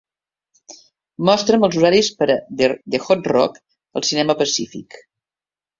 Mostra'm 1.29 1.67
els 1.69 1.77
horaris 1.81 2.09
per 2.23 2.29
a 2.37 2.41
The 2.67 3.03
Hot 3.05 3.33
Rock 3.35 3.65
al 4.01 4.11
cinema 4.13 4.39
Pacífic 4.43 5.01